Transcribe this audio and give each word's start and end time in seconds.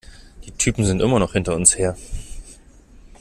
Die 0.45 0.51
Typen 0.53 0.83
sind 0.83 0.99
immer 0.99 1.19
noch 1.19 1.33
hinter 1.33 1.53
uns 1.55 1.77
her! 1.77 1.95